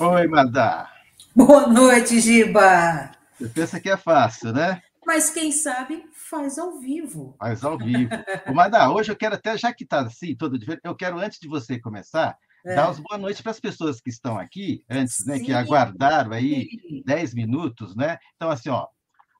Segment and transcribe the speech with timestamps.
[0.00, 0.90] Oi, Madá.
[1.36, 3.12] Boa noite, Giba.
[3.38, 4.82] Você pensa que é fácil, né?
[5.06, 7.36] Mas quem sabe faz ao vivo.
[7.38, 8.10] Faz ao vivo.
[8.54, 11.48] Madá, hoje eu quero até, já que está assim, todo diferente, eu quero, antes de
[11.48, 12.74] você começar, é.
[12.74, 15.38] dar as boas noites para as pessoas que estão aqui, antes, né?
[15.38, 16.68] Que aguardaram aí
[17.04, 18.18] 10 minutos, né?
[18.36, 18.86] Então, assim, ó,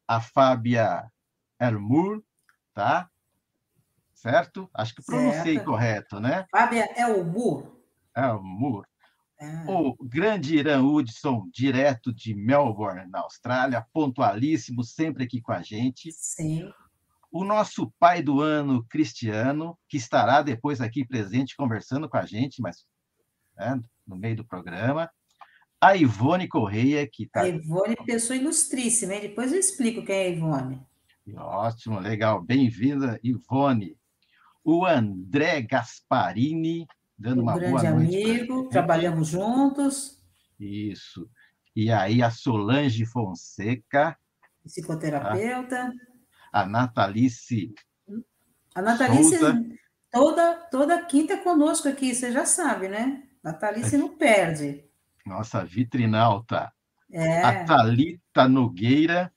[0.06, 1.04] a Fábia
[1.58, 2.22] Elmur,
[2.74, 3.08] tá?
[4.12, 4.68] Certo?
[4.72, 5.66] Acho que pronunciei certo.
[5.66, 6.46] correto, né?
[6.50, 7.80] Fábia Elmur.
[8.16, 8.86] Elmur.
[9.44, 9.64] Ah.
[9.68, 16.10] O grande Irã Hudson, direto de Melbourne, na Austrália, pontualíssimo, sempre aqui com a gente.
[16.12, 16.70] Sim.
[17.30, 22.62] O nosso pai do ano, Cristiano, que estará depois aqui presente conversando com a gente,
[22.62, 22.86] mas
[23.56, 25.10] né, no meio do programa.
[25.80, 27.42] A Ivone Correia, que está.
[27.42, 29.20] A Ivone, pessoa ilustríssima, hein?
[29.20, 30.86] depois eu explico quem é a Ivone.
[31.36, 32.40] Ótimo, legal.
[32.42, 33.96] Bem-vinda, Ivone.
[34.62, 36.86] O André Gasparini,
[37.18, 38.16] dando um uma grande boa noite.
[38.16, 40.22] amigo, trabalhamos juntos.
[40.58, 41.28] Isso.
[41.74, 44.16] E aí a Solange Fonseca.
[44.64, 45.90] Psicoterapeuta.
[46.52, 47.74] A, a Natalice.
[48.74, 49.38] A Natalice
[50.10, 53.22] toda, toda quinta conosco aqui, você já sabe, né?
[53.42, 54.84] Natalice não perde.
[55.26, 56.72] Nossa, vitrinalta.
[57.12, 57.42] É.
[57.42, 59.32] A Thalita Nogueira.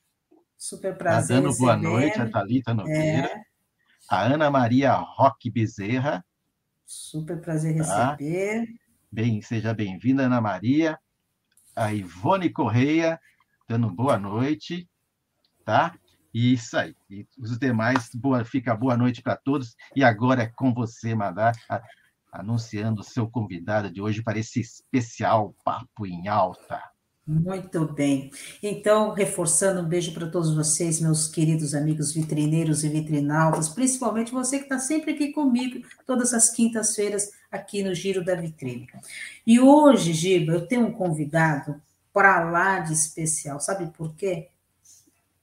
[0.57, 1.41] Super Tá prazer.
[1.41, 3.27] dando boa noite, a Thalita Nogueira.
[3.27, 3.41] É.
[4.09, 6.25] A Ana Maria Roque Bezerra.
[6.87, 8.11] Super prazer Tá.
[8.11, 8.65] receber.
[9.11, 10.97] Bem, seja bem-vinda, Ana Maria.
[11.75, 13.19] A Ivone Correia,
[13.67, 14.89] dando boa noite,
[15.65, 15.93] tá?
[16.33, 16.95] E isso aí.
[17.09, 19.75] E os demais, boa, fica boa noite para todos.
[19.93, 21.51] E agora é com você, Madá,
[22.31, 26.81] anunciando o seu convidado de hoje para esse especial Papo em Alta.
[27.27, 28.31] Muito bem.
[28.63, 34.59] Então, reforçando, um beijo para todos vocês, meus queridos amigos vitrineiros e vitrinautas, principalmente você
[34.59, 38.87] que está sempre aqui comigo, todas as quintas-feiras, aqui no Giro da Vitrine.
[39.45, 41.81] E hoje, Giba, eu tenho um convidado
[42.13, 43.59] para lá de especial.
[43.59, 44.47] Sabe por quê?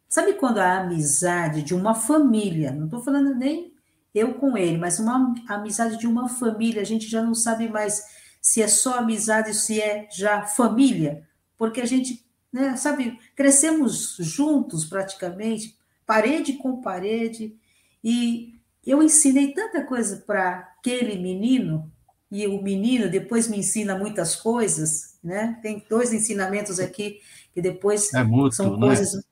[0.08, 3.74] Sabe quando a amizade de uma família, não estou falando nem
[4.14, 8.06] eu com ele, mas uma amizade de uma família, a gente já não sabe mais
[8.40, 14.84] se é só amizade, se é já família porque a gente, né, sabe, crescemos juntos
[14.84, 15.76] praticamente,
[16.06, 17.56] parede com parede,
[18.02, 18.54] e
[18.86, 21.90] eu ensinei tanta coisa para aquele menino,
[22.30, 25.58] e o menino depois me ensina muitas coisas, né?
[25.62, 27.20] Tem dois ensinamentos aqui
[27.54, 28.86] que depois É mútuo, são né?
[28.86, 29.24] coisas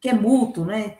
[0.00, 0.96] que é mútuo, né?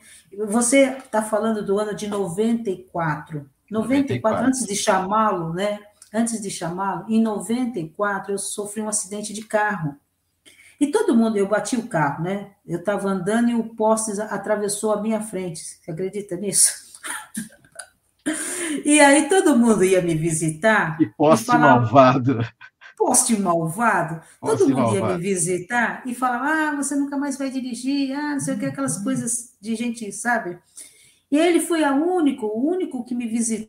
[0.47, 3.51] Você está falando do ano de 94.
[3.69, 4.47] 94, 94.
[4.47, 5.81] antes de chamá-lo, né?
[6.15, 9.97] Antes de chamá-lo, em 94 eu sofri um acidente de carro.
[10.81, 12.53] E todo mundo, eu bati o carro, né?
[12.67, 15.61] Eu estava andando e o poste atravessou a minha frente.
[15.61, 16.73] Você acredita nisso?
[18.85, 21.01] E aí todo mundo ia me visitar.
[21.01, 22.41] E poste falava- malvado.
[22.97, 24.21] Poste malvado.
[24.41, 25.15] Poste todo mundo ia malvado.
[25.15, 28.67] me visitar e falava: ah, você nunca mais vai dirigir, ah, não sei o que,
[28.67, 30.59] aquelas coisas de gente, sabe?
[31.31, 33.69] E ele foi a único, o único que me visitou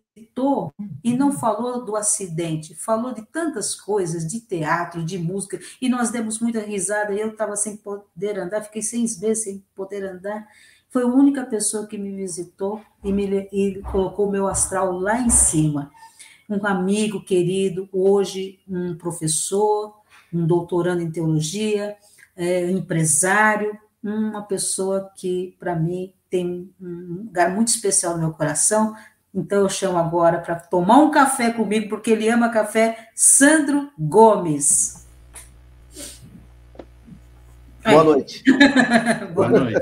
[1.04, 6.10] e não falou do acidente, falou de tantas coisas, de teatro, de música, e nós
[6.10, 10.48] demos muita risada, eu estava sem poder andar, fiquei seis meses sem poder andar.
[10.90, 15.30] Foi a única pessoa que me visitou e me e colocou meu astral lá em
[15.30, 15.92] cima.
[16.50, 19.94] Um amigo querido, hoje um professor,
[20.34, 21.96] um doutorando em teologia,
[22.36, 28.96] é, empresário, uma pessoa que, para mim, tem um lugar muito especial no meu coração.
[29.34, 35.08] Então, eu chamo agora para tomar um café comigo, porque ele ama café, Sandro Gomes.
[37.84, 38.44] Boa noite.
[39.34, 39.80] Boa noite.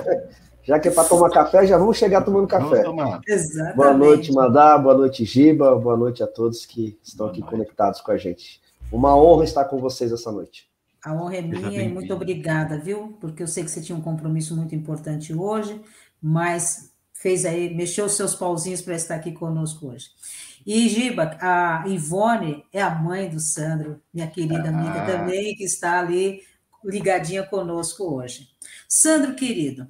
[0.64, 3.74] Já que é para tomar café, já vamos chegar tomando Vamos café.
[3.74, 4.78] Boa noite, Madá.
[4.78, 5.74] Boa noite, Giba.
[5.78, 7.52] Boa noite a todos que estão Boa aqui noite.
[7.52, 8.62] conectados com a gente.
[8.92, 10.70] Uma honra estar com vocês essa noite.
[11.04, 13.18] A honra é minha e muito obrigada, viu?
[13.22, 15.82] Porque eu sei que você tinha um compromisso muito importante hoje,
[16.22, 20.10] mas fez aí, mexeu os seus pauzinhos para estar aqui conosco hoje.
[20.66, 25.06] E, Giba, a Ivone é a mãe do Sandro, minha querida amiga Ah.
[25.06, 26.42] também, que está ali
[26.84, 28.50] ligadinha conosco hoje.
[28.88, 29.88] Sandro, querido,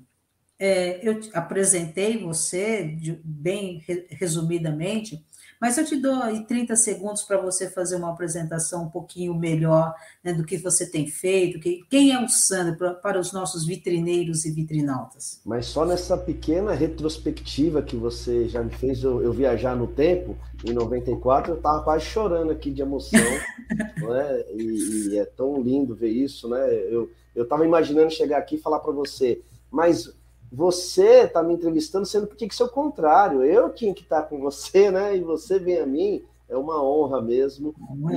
[0.59, 5.23] é, eu te apresentei você de- bem re- resumidamente,
[5.59, 9.93] Mas eu te dou aí 30 segundos para você fazer uma apresentação um pouquinho melhor
[10.23, 13.65] né, do que você tem feito, que, quem é o Sandro para, para os nossos
[13.65, 15.41] vitrineiros e vitrinautas.
[15.45, 20.37] Mas só nessa pequena retrospectiva que você já me fez eu, eu viajar no tempo,
[20.65, 23.19] em 94, eu estava quase chorando aqui de emoção,
[23.69, 24.43] né?
[24.53, 26.67] E, e, é tão lindo ver isso, né?
[26.89, 30.11] Eu estava imaginando chegar aqui e falar para você, mas
[30.51, 33.43] você está me entrevistando, sendo que tinha que ser o contrário.
[33.43, 35.15] Eu tinha que estar tá com você, né?
[35.15, 36.23] E você vem a mim.
[36.49, 37.75] É uma honra mesmo.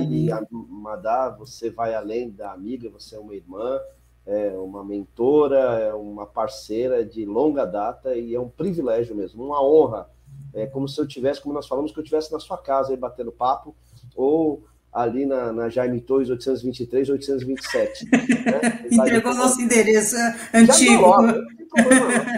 [0.09, 3.77] e a Madá, você vai além da amiga, você é uma irmã,
[4.25, 9.61] é uma mentora, é uma parceira de longa data e é um privilégio mesmo, uma
[9.61, 10.09] honra.
[10.53, 12.97] É como se eu tivesse, como nós falamos, que eu tivesse na sua casa aí
[12.97, 13.75] batendo papo,
[14.15, 18.05] ou ali na, na Jaime Torres 823, 827.
[18.05, 18.85] Né?
[18.91, 20.15] Entregou nosso endereço
[20.53, 21.05] antigo.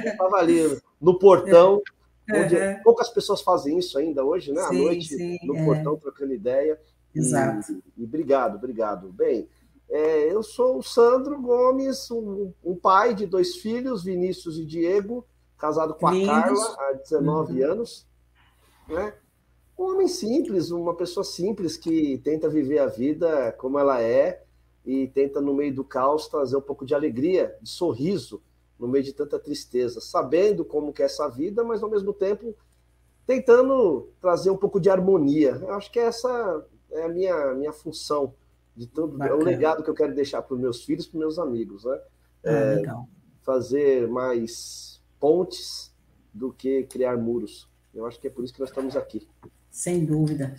[0.06, 1.82] Estava ali no portão,
[2.32, 2.84] onde uhum.
[2.84, 4.62] poucas pessoas fazem isso ainda hoje, né?
[4.64, 5.66] Sim, à noite, sim, no é.
[5.66, 6.80] portão, trocando ideia.
[7.14, 7.82] Exato.
[7.98, 9.12] E, e obrigado, obrigado.
[9.12, 9.50] Bem,
[9.90, 15.26] é, eu sou o Sandro Gomes, um, um, pai de dois filhos, Vinícius e Diego,
[15.58, 16.28] casado com a Lindos.
[16.32, 17.72] Carla há 19 uhum.
[17.72, 18.08] anos.
[18.88, 19.14] Né?
[19.84, 24.44] Um homem simples, uma pessoa simples que tenta viver a vida como ela é
[24.86, 28.42] e tenta, no meio do caos, trazer um pouco de alegria, de sorriso,
[28.80, 32.56] no meio de tanta tristeza, sabendo como que é essa vida, mas ao mesmo tempo
[33.26, 35.52] tentando trazer um pouco de harmonia.
[35.62, 38.34] Eu acho que essa é a minha, minha função
[38.76, 41.20] de tudo, é o legado que eu quero deixar para os meus filhos, para os
[41.20, 42.02] meus amigos, né?
[42.44, 42.96] É, é,
[43.42, 45.94] fazer mais pontes
[46.34, 47.70] do que criar muros.
[47.94, 49.28] Eu acho que é por isso que nós estamos aqui.
[49.74, 50.56] Sem dúvida.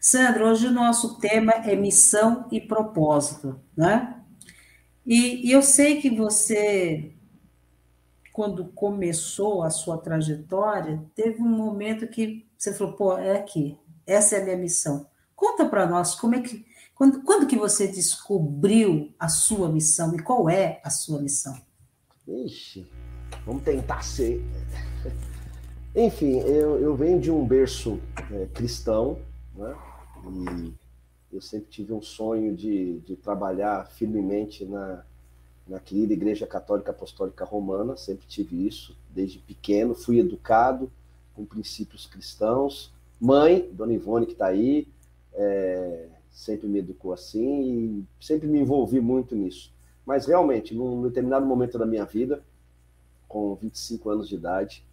[0.00, 4.20] Sandro, hoje o nosso tema é missão e propósito, né?
[5.06, 7.12] E, e eu sei que você,
[8.32, 14.34] quando começou a sua trajetória, teve um momento que você falou, pô, é aqui, essa
[14.34, 15.06] é a minha missão.
[15.36, 16.66] Conta para nós como é que,
[16.96, 21.56] quando, quando que você descobriu a sua missão e qual é a sua missão?
[22.26, 22.90] Ixi,
[23.46, 24.44] vamos tentar ser
[25.94, 28.00] enfim, eu, eu venho de um berço
[28.32, 29.18] é, cristão,
[29.54, 29.76] né?
[30.26, 30.74] E
[31.32, 35.04] eu sempre tive um sonho de, de trabalhar firmemente na,
[35.66, 40.90] na querida Igreja Católica Apostólica Romana, sempre tive isso, desde pequeno, fui educado
[41.34, 42.92] com princípios cristãos.
[43.20, 44.88] Mãe, Dona Ivone, que está aí,
[45.32, 47.62] é, sempre me educou assim
[48.20, 49.72] e sempre me envolvi muito nisso.
[50.04, 52.42] Mas realmente, num determinado momento da minha vida,
[53.28, 54.84] com 25 anos de idade,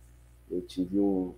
[0.50, 1.34] eu tive um,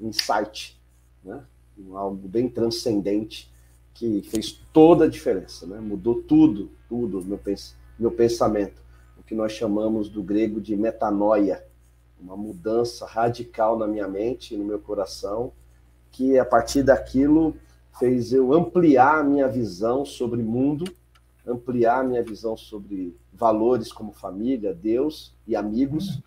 [0.00, 0.80] insight,
[1.22, 1.44] né?
[1.78, 3.50] Um, algo bem transcendente
[3.94, 5.78] que fez toda a diferença, né?
[5.78, 8.82] mudou tudo, tudo meu, pens meu pensamento,
[9.18, 11.62] o que nós chamamos do grego de metanoia,
[12.18, 15.52] uma mudança radical na minha mente e no meu coração,
[16.10, 17.54] que a partir daquilo
[17.98, 20.84] fez eu ampliar a minha visão sobre mundo,
[21.46, 26.22] ampliar a minha visão sobre valores como família, Deus e amigos,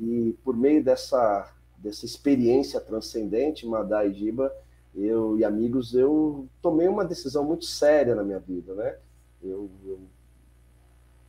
[0.00, 1.52] e por meio dessa
[1.84, 4.50] dessa experiência transcendente, Madá Giba,
[4.96, 8.96] eu e amigos, eu tomei uma decisão muito séria na minha vida, né?
[9.42, 9.98] Eu, eu,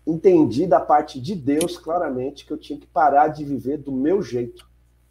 [0.07, 4.21] entendi da parte de Deus claramente que eu tinha que parar de viver do meu
[4.21, 4.65] jeito,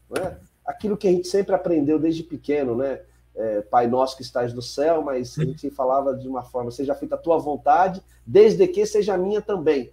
[0.08, 0.38] né?
[0.64, 3.02] Aquilo que a gente sempre aprendeu desde pequeno, né?
[3.37, 6.94] É, Pai nosso que estás no céu, mas a gente falava de uma forma, seja
[6.94, 9.93] feita a tua vontade, desde que seja a minha também,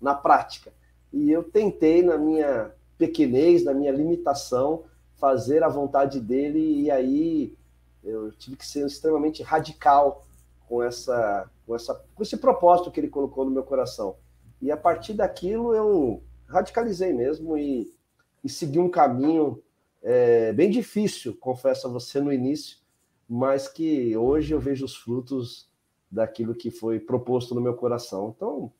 [0.00, 0.72] na prática.
[1.12, 4.84] E eu tentei, na minha pequenez, na minha limitação,
[5.20, 7.56] fazer a vontade dele e aí
[8.02, 10.26] eu tive que ser extremamente radical
[10.66, 14.16] com essa com essa com esse propósito que ele colocou no meu coração.
[14.60, 17.92] E a partir daquilo eu radicalizei mesmo e,
[18.42, 19.62] e segui um caminho
[20.02, 22.78] é, bem difícil confesso a você no início
[23.28, 25.70] mas que hoje eu vejo os frutos
[26.10, 28.34] daquilo que foi proposto no meu coração.
[28.34, 28.72] Então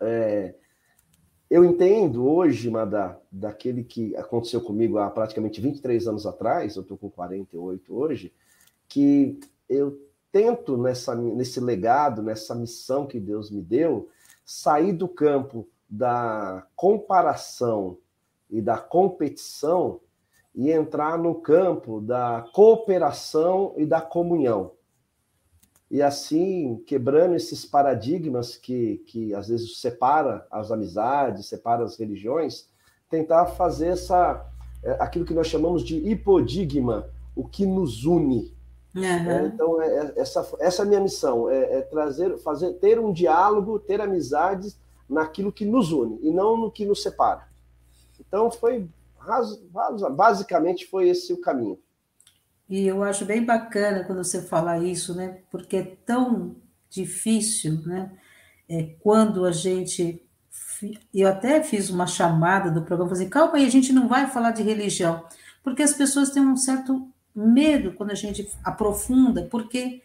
[0.00, 0.54] é,
[1.50, 6.96] eu entendo hoje, Madá, daquele que aconteceu comigo há praticamente 23 anos atrás, eu estou
[6.96, 8.32] com 48 hoje,
[8.88, 9.98] que eu
[10.32, 14.08] tento nessa, nesse legado, nessa missão que Deus me deu,
[14.44, 17.98] sair do campo da comparação
[18.50, 20.00] e da competição
[20.54, 24.72] e entrar no campo da cooperação e da comunhão
[25.94, 32.68] e assim quebrando esses paradigmas que, que às vezes separa as amizades, separa as religiões,
[33.08, 34.44] tentar fazer essa
[34.82, 38.52] é, aquilo que nós chamamos de hipodigma, o que nos une.
[38.92, 39.04] Uhum.
[39.04, 42.98] É, então é, é, essa essa é a minha missão, é, é, trazer, fazer, ter
[42.98, 44.76] um diálogo, ter amizades
[45.08, 47.46] naquilo que nos une e não no que nos separa.
[48.18, 48.88] Então foi
[50.10, 51.78] basicamente foi esse o caminho.
[52.68, 55.38] E eu acho bem bacana quando você fala isso, né?
[55.50, 56.56] Porque é tão
[56.88, 58.10] difícil, né?
[58.68, 60.22] É, quando a gente.
[61.12, 64.26] Eu até fiz uma chamada do programa, falei assim, calma aí, a gente não vai
[64.26, 65.24] falar de religião,
[65.62, 70.02] porque as pessoas têm um certo medo quando a gente aprofunda, porque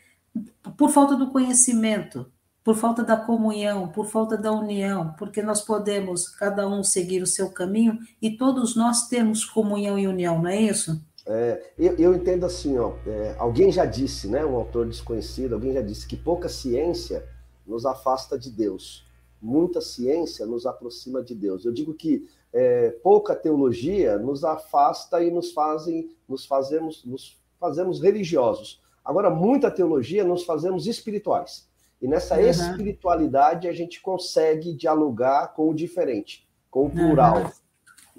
[0.78, 2.32] por falta do conhecimento,
[2.64, 7.28] por falta da comunhão, por falta da união, porque nós podemos cada um seguir o
[7.28, 11.04] seu caminho e todos nós temos comunhão e união, não é isso?
[11.32, 15.74] É, eu, eu, entendo assim, ó, é, alguém já disse, né, um autor desconhecido, alguém
[15.74, 17.24] já disse que pouca ciência
[17.68, 19.06] nos afasta de Deus,
[19.40, 21.66] muita ciência nos aproxima de Deus.
[21.66, 28.02] Eu digo que é, pouca teologia nos afasta e nos fazem, nos fazemos, nos fazemos
[28.02, 28.82] religiosos.
[29.06, 31.70] Agora, muita teologia nos fazemos espirituais.
[32.02, 32.48] E nessa uhum.
[32.48, 37.44] espiritualidade a gente consegue dialogar com o diferente, com o plural.
[37.44, 37.52] Uhum.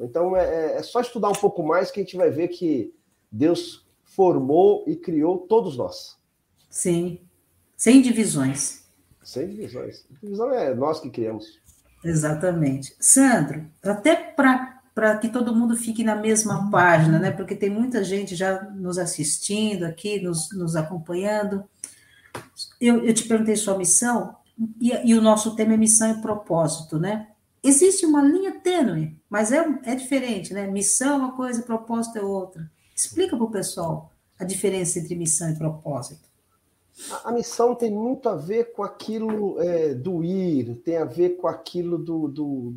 [0.04, 2.94] Então é, é, só estudar um pouco mais que a gente vai ver que
[3.30, 6.16] Deus formou e criou todos nós.
[6.68, 7.20] Sim,
[7.76, 8.84] sem divisões.
[9.22, 10.04] Sem divisões.
[10.22, 11.58] Divisão é nós que criamos.
[12.04, 12.94] Exatamente.
[12.98, 17.30] Sandro, até para que todo mundo fique na mesma página, né?
[17.30, 21.64] Porque tem muita gente já nos assistindo aqui, nos, nos acompanhando
[22.80, 24.36] eu, eu te perguntei sua missão,
[24.80, 27.28] e, e, o nosso tema é missão e propósito, né?
[27.62, 30.66] Existe uma linha tênue, mas é, é diferente, né?
[30.66, 32.70] Missão é uma coisa, propósito é outra.
[33.00, 36.28] Explica para o pessoal a diferença entre missão e propósito.
[37.10, 41.30] A, a missão tem muito a ver com aquilo é, do ir, tem a ver
[41.38, 42.74] com aquilo do, do,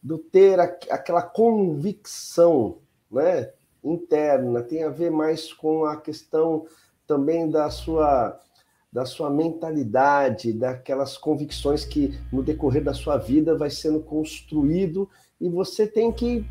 [0.00, 2.78] do ter a, aquela convicção
[3.10, 3.50] né,
[3.82, 6.64] interna, tem a ver mais com a questão
[7.04, 8.40] também da sua
[8.90, 15.46] da sua mentalidade, daquelas convicções que no decorrer da sua vida vai sendo construído e
[15.46, 16.46] você tem que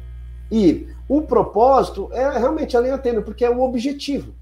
[0.51, 0.96] ir.
[1.08, 4.34] O propósito é realmente a linha tênue, porque é o objetivo.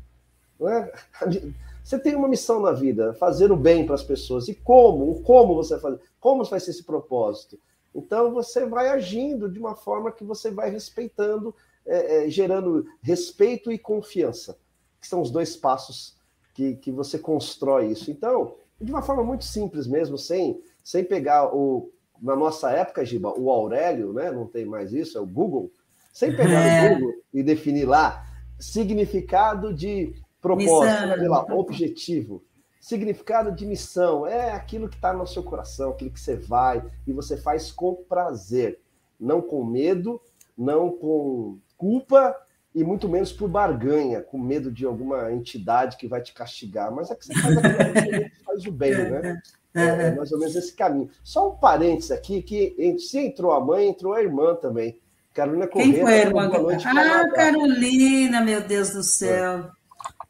[0.61, 0.93] É?
[1.83, 4.47] Você tem uma missão na vida, fazer o bem para as pessoas.
[4.47, 5.21] E como?
[5.21, 5.99] Como você vai fazer?
[6.19, 7.59] Como vai ser esse propósito?
[7.93, 11.53] Então você vai agindo de uma forma que você vai respeitando,
[11.85, 14.57] é, é, gerando respeito e confiança,
[14.99, 16.17] que são os dois passos
[16.55, 18.09] que, que você constrói isso.
[18.09, 21.91] Então, de uma forma muito simples mesmo, sem, sem pegar o.
[22.21, 24.31] Na nossa época, Giba, o Aurélio, né?
[24.31, 25.69] Não tem mais isso, é o Google.
[26.15, 26.93] Sem pegar é.
[26.93, 28.25] o Google e definir lá
[28.57, 32.41] significado de propósito, lá, objetivo.
[32.79, 37.11] Significado de missão é aquilo que está no seu coração, aquilo que você vai e
[37.11, 38.79] você faz com prazer,
[39.19, 40.21] não com medo,
[40.57, 42.33] não com culpa
[42.73, 46.93] e muito menos por barganha, com medo de alguma entidade que vai te castigar.
[46.95, 49.41] Mas é que você faz aquilo que faz o bem, né?
[49.73, 51.09] É, é, mais ou menos esse caminho.
[51.21, 55.01] Só um parênteses aqui, que se entrou a mãe, entrou a irmã também.
[55.35, 55.93] Carolina Correia.
[55.93, 56.49] Quem foi a irmã?
[56.85, 59.69] Ah, Carolina, meu Deus do céu.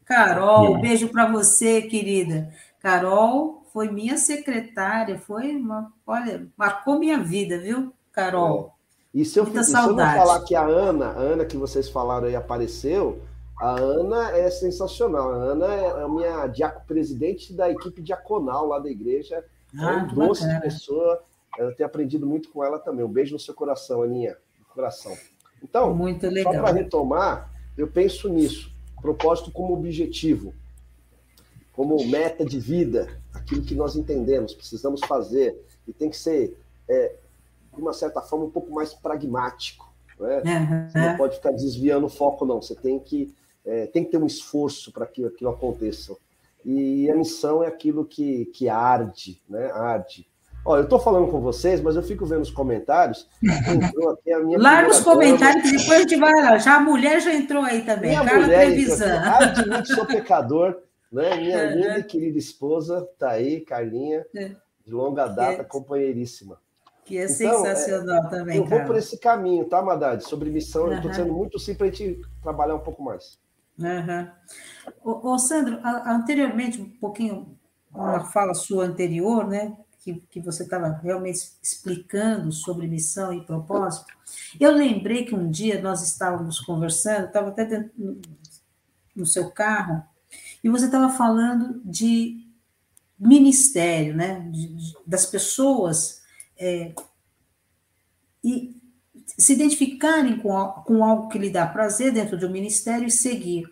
[0.03, 2.49] Carol, um beijo para você, querida.
[2.79, 8.73] Carol foi minha secretária, foi uma, olha, marcou minha vida, viu, Carol?
[9.13, 11.87] E se eu, e se eu não falar que a Ana, a Ana que vocês
[11.87, 13.21] falaram aí apareceu,
[13.59, 15.31] a Ana é sensacional.
[15.31, 19.43] A Ana é a minha diaco-presidente da equipe diaconal lá da igreja.
[19.77, 20.59] Ah, é um doce bacana.
[20.59, 21.23] de pessoa.
[21.57, 23.05] Eu tenho aprendido muito com ela também.
[23.05, 24.35] Um beijo no seu coração, Aninha.
[24.75, 25.17] Coração.
[25.63, 26.53] Então, muito legal.
[26.53, 28.71] só para retomar, eu penso nisso.
[29.01, 30.53] Propósito como objetivo,
[31.71, 35.65] como meta de vida, aquilo que nós entendemos, precisamos fazer.
[35.87, 36.57] E tem que ser
[36.89, 37.15] é,
[37.73, 39.93] de uma certa forma, um pouco mais pragmático.
[40.19, 40.37] Né?
[40.37, 40.89] Uhum.
[40.89, 42.61] Você não pode ficar desviando o foco, não.
[42.61, 43.33] Você tem que,
[43.65, 46.15] é, tem que ter um esforço para que aquilo aconteça.
[46.63, 49.71] E a missão é aquilo que, que arde, né?
[49.71, 50.27] Arde.
[50.65, 53.29] Olha, eu estou falando com vocês, mas eu fico vendo os comentários.
[54.57, 56.57] Larga os comentários que depois a gente vai lá.
[56.57, 58.09] Já a mulher já entrou aí também.
[58.09, 59.19] Minha Carla mulher Trevisan.
[59.19, 60.81] Arde muito, sou pecador.
[61.11, 61.35] Né?
[61.35, 64.55] Minha linda e querida esposa está aí, Carlinha, é.
[64.85, 65.63] de longa data, é.
[65.63, 66.59] companheiríssima.
[67.05, 68.57] Que é então, sensacional é, também.
[68.57, 70.23] Eu vou por esse caminho, tá, Madade?
[70.25, 70.91] Sobre missão, uhum.
[70.91, 73.37] eu estou sendo muito simples para a gente trabalhar um pouco mais.
[73.77, 74.27] Uhum.
[75.03, 77.55] Ô, ô, Sandro, anteriormente, um pouquinho,
[77.93, 79.77] uma fala sua anterior, né?
[80.05, 84.13] Que, que você estava realmente explicando sobre missão e propósito.
[84.59, 88.21] Eu lembrei que um dia nós estávamos conversando, estava até dentro,
[89.15, 90.03] no, seu carro,
[90.63, 92.47] e você estava falando de
[93.17, 94.41] ministério, né?
[94.51, 96.21] De, de, das pessoas
[96.55, 96.93] é,
[98.43, 98.79] e
[99.25, 100.53] se identificarem com,
[100.85, 103.65] com algo que lhe dá prazer dentro do ministério e seguir.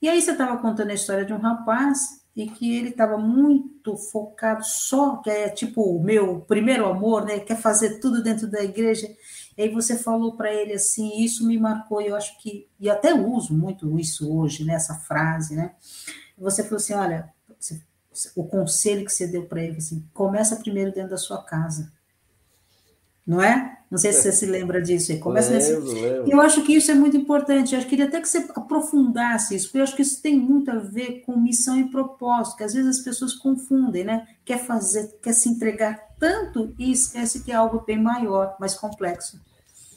[0.00, 3.96] E aí você estava contando a história de um rapaz e que ele estava muito
[3.96, 7.40] focado só, que é tipo o meu primeiro amor, né?
[7.40, 9.06] Quer fazer tudo dentro da igreja.
[9.56, 13.12] E aí você falou para ele assim, isso me marcou, eu acho que, e até
[13.14, 15.74] uso muito isso hoje, né, essa frase, né?
[16.38, 17.28] Você falou assim, olha,
[18.34, 21.92] o conselho que você deu para ele, assim, começa primeiro dentro da sua casa
[23.26, 23.78] não é?
[23.90, 25.16] Não sei se você se lembra disso.
[25.18, 26.00] Começa lembro, nesse...
[26.00, 26.30] lembro.
[26.30, 27.74] Eu acho que isso é muito importante.
[27.74, 30.78] Eu queria até que você aprofundasse isso, porque eu acho que isso tem muito a
[30.78, 34.26] ver com missão e propósito, que às vezes as pessoas confundem, né?
[34.46, 39.38] Quer fazer, quer se entregar tanto e esquece que é algo bem maior, mais complexo.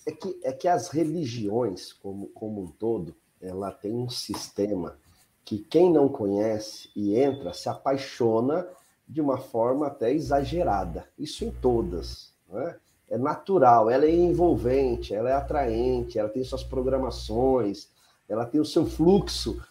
[0.05, 4.98] É que, é que as religiões, como, como um todo, ela tem um sistema
[5.46, 8.67] que quem não conhece e entra se apaixona
[9.08, 11.08] de uma forma até exagerada.
[11.17, 12.75] Isso em todas, não é?
[13.10, 17.90] É natural, ela é envolvente, ela é atraente, ela tem suas programações,
[18.28, 19.62] ela tem o seu fluxo,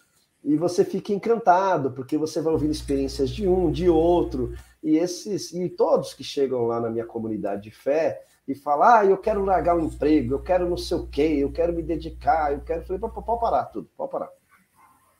[0.43, 5.51] e você fica encantado, porque você vai ouvindo experiências de um, de outro, e esses
[5.51, 9.43] e todos que chegam lá na minha comunidade de fé e falam: "Ah, eu quero
[9.43, 12.81] largar o emprego, eu quero não sei o quê, eu quero me dedicar, eu quero",
[12.81, 14.29] eu falei: "Pode parar tudo, pode parar".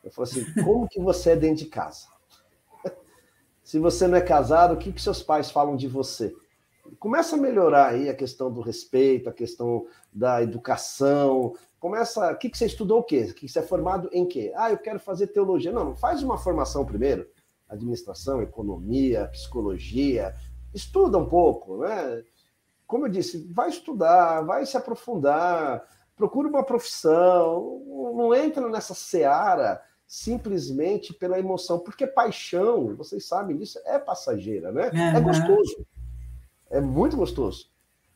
[0.03, 2.05] Eu falei assim: "Como que você é dentro de casa?
[3.63, 6.35] Se você não é casado, o que que seus pais falam de você?"
[6.99, 11.53] Começa a melhorar aí a questão do respeito, a questão da educação.
[11.79, 12.31] Começa.
[12.31, 13.33] O que, que você estudou o quê?
[13.33, 14.51] Que você é formado em quê?
[14.55, 15.71] Ah, eu quero fazer teologia.
[15.71, 17.27] Não, faz uma formação primeiro.
[17.67, 20.33] Administração, economia, psicologia.
[20.73, 22.23] Estuda um pouco, né?
[22.85, 25.83] Como eu disse, vai estudar, vai se aprofundar,
[26.15, 27.81] procura uma profissão,
[28.15, 34.91] não entra nessa seara simplesmente pela emoção, porque paixão, vocês sabem disso, é passageira, né?
[34.93, 35.17] Uhum.
[35.17, 35.85] É gostoso.
[36.69, 37.67] É muito gostoso.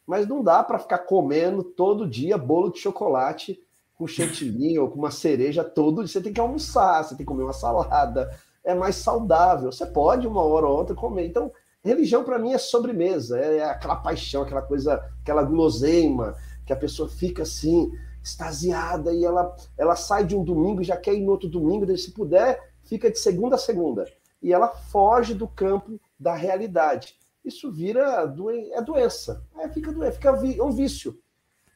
[0.06, 3.60] Mas não dá para ficar comendo todo dia bolo de chocolate
[3.96, 6.08] com chantilly ou com uma cereja todo dia.
[6.08, 8.36] Você tem que almoçar, você tem que comer uma salada.
[8.63, 9.72] É mais saudável.
[9.72, 11.27] Você pode uma hora ou outra comer.
[11.27, 11.51] Então,
[11.84, 17.08] religião para mim é sobremesa, é aquela paixão, aquela coisa, aquela guloseima, que a pessoa
[17.08, 17.91] fica assim,
[18.24, 21.86] extasiada, e ela, ela sai de um domingo e já quer ir no outro domingo,
[21.86, 24.06] daí, se puder, fica de segunda a segunda.
[24.41, 29.43] E ela foge do campo da realidade isso vira doen é doença.
[29.58, 31.17] É, fica doença, fica vi é um vício.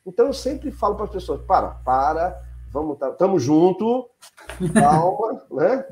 [0.06, 2.42] Então eu sempre falo para as pessoas: para, para,
[2.72, 4.10] vamos, tá, tamo junto,
[4.74, 5.86] calma, né?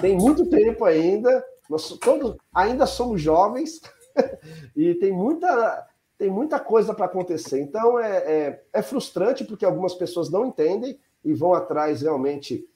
[0.00, 3.80] Tem muito tempo ainda, nós todos ainda somos jovens
[4.74, 5.86] e tem muita
[6.18, 7.60] tem muita coisa para acontecer.
[7.60, 12.66] Então é, é, é, frustrante porque algumas pessoas não entendem e vão atrás realmente.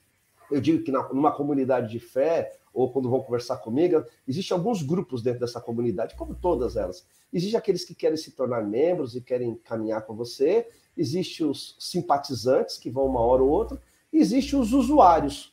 [0.51, 4.83] Eu digo que na, numa comunidade de fé, ou quando vão conversar comigo, existem alguns
[4.83, 7.05] grupos dentro dessa comunidade, como todas elas.
[7.33, 12.79] Existem aqueles que querem se tornar membros e querem caminhar com você, existem os simpatizantes,
[12.79, 13.81] que vão uma hora ou outra,
[14.13, 15.53] e existem os usuários.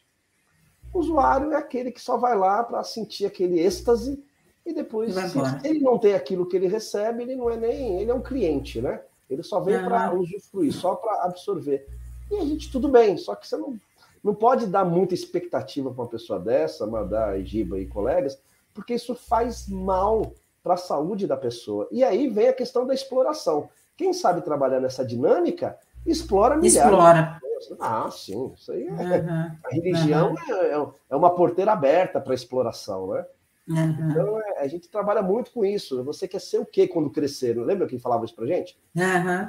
[0.93, 4.23] O usuário é aquele que só vai lá para sentir aquele êxtase
[4.67, 8.01] e depois, se ele não tem aquilo que ele recebe, ele não é nem.
[8.01, 9.01] Ele é um cliente, né?
[9.29, 11.87] Ele só vem para usufruir, só para absorver.
[12.29, 13.79] E a gente, tudo bem, só que você não
[14.23, 18.39] não pode dar muita expectativa para uma pessoa dessa, mandar Giba e colegas,
[18.73, 21.87] porque isso faz mal para a saúde da pessoa.
[21.91, 23.69] E aí vem a questão da exploração.
[23.95, 26.91] Quem sabe trabalhar nessa dinâmica, explora milhares.
[26.91, 27.41] Explora.
[27.79, 28.91] Ah, sim, isso aí é.
[28.91, 30.91] Uhum, a religião uhum.
[31.09, 33.25] é, uma porteira aberta para exploração, né?
[33.67, 34.09] Uhum.
[34.11, 36.03] Então é, a gente trabalha muito com isso.
[36.03, 37.57] Você quer ser o quê quando crescer?
[37.57, 38.79] Lembra quem falava isso pra gente?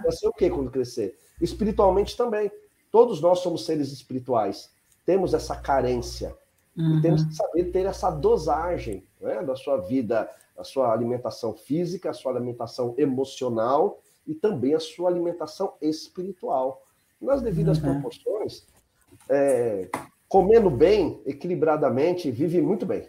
[0.03, 1.17] Quer ser o quê quando crescer?
[1.41, 2.51] Espiritualmente também.
[2.91, 4.71] Todos nós somos seres espirituais,
[5.05, 6.35] temos essa carência.
[6.77, 6.99] Uhum.
[6.99, 12.11] E temos que saber ter essa dosagem né, da sua vida, a sua alimentação física,
[12.11, 16.83] a sua alimentação emocional e também a sua alimentação espiritual.
[17.21, 18.01] Nas devidas uhum.
[18.01, 18.65] proporções,
[19.29, 19.89] é,
[20.29, 23.09] comendo bem, equilibradamente, vive muito bem.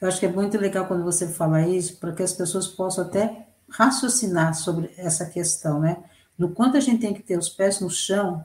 [0.00, 3.04] Eu acho que é muito legal quando você fala isso, para que as pessoas possam
[3.04, 6.02] até raciocinar sobre essa questão, né?
[6.40, 8.42] Do quanto a gente tem que ter os pés no chão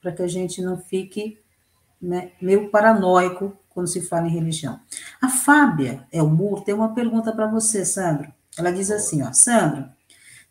[0.00, 1.38] para que a gente não fique
[2.00, 4.80] né, meio paranoico quando se fala em religião.
[5.20, 8.32] A Fábia Elmur tem uma pergunta para você, Sandro.
[8.56, 9.86] Ela diz assim, ó, Sandro,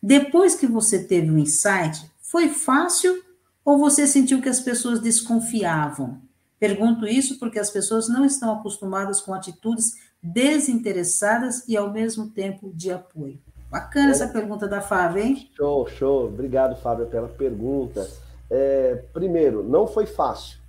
[0.04, 3.24] depois que você teve o um insight, foi fácil
[3.66, 6.22] ou você sentiu que as pessoas desconfiavam?
[6.60, 12.72] Pergunto isso porque as pessoas não estão acostumadas com atitudes desinteressadas e ao mesmo tempo
[12.72, 13.42] de apoio.
[13.74, 15.50] Bacana essa pergunta da Fábio, hein?
[15.58, 16.28] Show, show.
[16.28, 18.08] Obrigado, Fábio, pela pergunta.
[18.48, 20.60] É, primeiro, não foi fácil.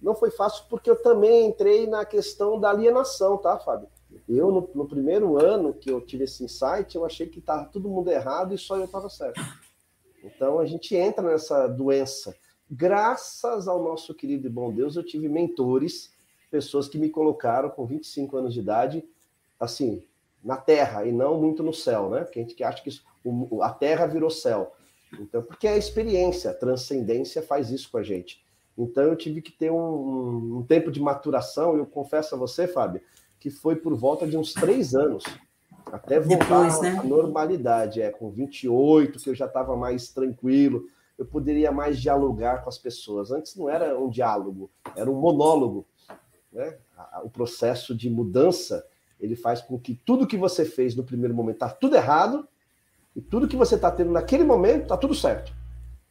[0.00, 3.88] Não foi fácil porque eu também entrei na questão da alienação, tá, Fábio?
[4.28, 7.88] Eu, no, no primeiro ano que eu tive esse insight, eu achei que estava todo
[7.88, 9.40] mundo errado e só eu estava certo.
[10.22, 12.32] Então, a gente entra nessa doença.
[12.70, 16.12] Graças ao nosso querido e bom Deus, eu tive mentores,
[16.48, 19.04] pessoas que me colocaram com 25 anos de idade,
[19.58, 20.04] assim,
[20.44, 22.20] na terra e não muito no céu, né?
[22.20, 23.02] Porque a gente acha que isso,
[23.62, 24.74] a terra virou céu.
[25.18, 28.44] Então, porque a experiência, a transcendência faz isso com a gente.
[28.76, 31.76] Então, eu tive que ter um, um tempo de maturação.
[31.76, 33.00] Eu confesso a você, Fábio,
[33.38, 35.24] que foi por volta de uns três anos
[35.86, 36.98] até voltar Depois, né?
[36.98, 38.02] à normalidade.
[38.02, 40.84] É, com 28, que eu já estava mais tranquilo,
[41.16, 43.30] eu poderia mais dialogar com as pessoas.
[43.30, 45.86] Antes não era um diálogo, era um monólogo.
[46.52, 46.76] Né?
[47.22, 48.84] O processo de mudança
[49.24, 52.46] ele faz com que tudo que você fez no primeiro momento está tudo errado
[53.16, 55.52] e tudo que você está tendo naquele momento está tudo certo.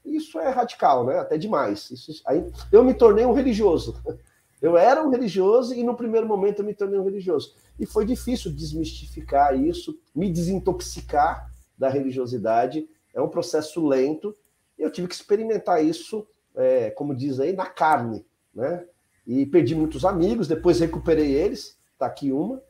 [0.03, 1.19] Isso é radical, né?
[1.19, 1.91] Até demais.
[1.91, 4.01] Isso, aí, eu me tornei um religioso.
[4.61, 7.53] Eu era um religioso e no primeiro momento eu me tornei um religioso.
[7.77, 12.87] E foi difícil desmistificar isso, me desintoxicar da religiosidade.
[13.13, 14.33] É um processo lento.
[14.79, 18.85] E eu tive que experimentar isso, é, como diz aí, na carne, né?
[19.27, 21.77] E perdi muitos amigos, depois recuperei eles.
[21.99, 22.61] Tá aqui uma.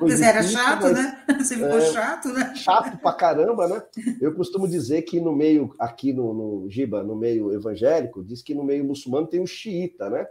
[0.00, 1.24] Você era chato, né?
[1.38, 2.54] Você ficou é, chato, né?
[2.54, 3.82] Chato pra caramba, né?
[4.20, 8.54] Eu costumo dizer que no meio, aqui no, no Giba, no meio evangélico, diz que
[8.54, 10.26] no meio muçulmano tem o xiita, né?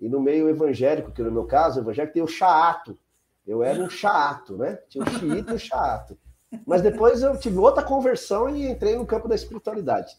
[0.00, 2.98] E no meio evangélico, que no meu caso, evangélico, tem o chaato.
[3.46, 4.78] Eu era um chaato, né?
[4.88, 6.16] Tinha o xiita e o chaato.
[6.66, 10.16] Mas depois eu tive outra conversão e entrei no campo da espiritualidade.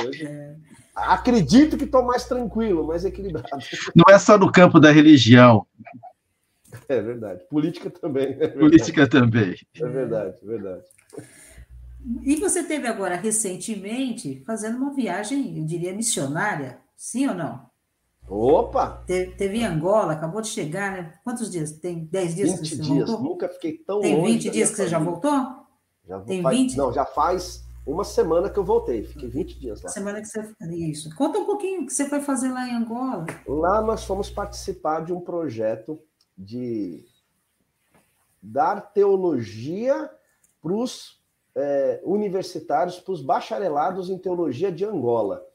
[0.00, 0.56] Hoje, é.
[0.94, 3.48] acredito que estou mais tranquilo, mais equilibrado.
[3.94, 5.66] Não é só no campo da religião.
[6.88, 7.44] É verdade.
[7.48, 8.24] Política também.
[8.24, 8.58] É verdade.
[8.58, 9.54] Política também.
[9.74, 10.82] É verdade, é verdade.
[12.22, 17.66] E você teve agora, recentemente, fazendo uma viagem, eu diria, missionária, sim ou não?
[18.28, 19.02] Opa!
[19.06, 21.12] Te, teve em Angola, acabou de chegar, né?
[21.22, 21.72] Quantos dias?
[21.72, 23.08] Tem 10 dias 20 que você dias.
[23.10, 23.30] voltou?
[23.30, 25.64] Nunca fiquei tão Tem 20 dias que você já voltou?
[26.06, 26.76] Já Tem faz, 20?
[26.76, 29.04] Não, já faz uma semana que eu voltei.
[29.04, 29.90] Fiquei 20 dias lá.
[29.90, 30.54] Semana que você...
[30.70, 31.14] Isso.
[31.16, 33.26] Conta um pouquinho o que você foi fazer lá em Angola.
[33.46, 36.00] Lá nós fomos participar de um projeto
[36.36, 37.04] de
[38.42, 40.10] dar teologia
[40.60, 41.22] para os
[41.54, 45.46] é, universitários, para os bacharelados em teologia de Angola.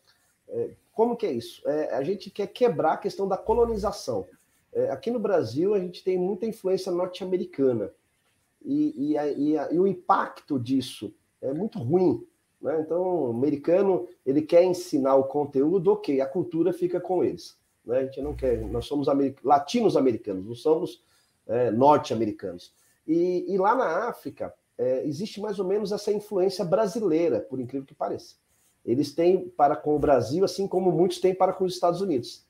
[0.48, 1.68] É, como que é isso?
[1.68, 4.28] É, a gente quer quebrar a questão da colonização.
[4.72, 7.92] É, aqui no Brasil, a gente tem muita influência norte-americana.
[8.64, 12.26] E, e, e, e, o impacto disso é muito ruim.
[12.62, 12.82] Né?
[12.82, 17.58] Então, o americano ele quer ensinar o conteúdo, ok, a cultura fica com eles.
[17.86, 18.00] Né?
[18.00, 19.08] A gente não quer, nós somos
[19.44, 21.04] latinos-americanos, não somos
[21.48, 22.74] é, norte-americanos.
[23.08, 27.86] E, e, lá na África é, existe mais ou menos essa influência brasileira, por incrível
[27.86, 28.36] que pareça.
[28.86, 32.46] Eles têm para com o Brasil, assim como muitos têm para com os Estados Unidos.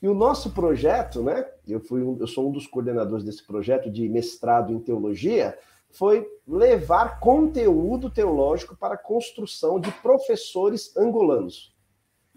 [0.00, 1.46] E o nosso projeto, né?
[1.66, 5.58] Eu fui um, eu sou um dos coordenadores desse projeto de mestrado em teologia,
[5.90, 11.74] foi levar conteúdo teológico para a construção de professores angolanos.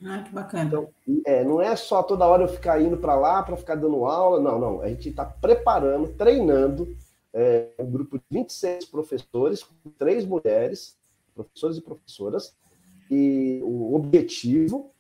[0.06, 0.66] Ah, que bacana.
[0.66, 0.90] Então,
[1.26, 4.40] é, não é só toda hora eu ficar indo para lá para ficar dando aula,
[4.40, 4.82] não, não.
[4.82, 6.96] A gente está preparando, treinando
[7.34, 9.66] é, um grupo de 26 professores,
[9.98, 10.98] três mulheres,
[11.36, 12.56] professores e professoras,
[13.12, 14.92] e o objetivo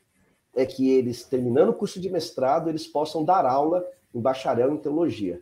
[0.55, 4.77] é que eles, terminando o curso de mestrado, eles possam dar aula em bacharel em
[4.77, 5.41] teologia.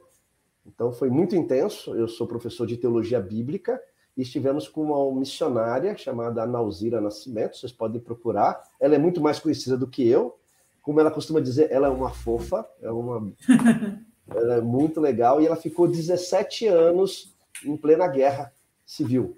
[0.65, 1.96] Então foi muito intenso.
[1.96, 3.82] Eu sou professor de teologia bíblica
[4.17, 8.63] e estivemos com uma missionária chamada Nauzira Nascimento, vocês podem procurar.
[8.80, 10.36] Ela é muito mais conhecida do que eu.
[10.82, 13.32] Como ela costuma dizer, ela é uma fofa, é uma
[14.27, 18.51] ela é muito legal e ela ficou 17 anos em plena guerra
[18.84, 19.38] civil.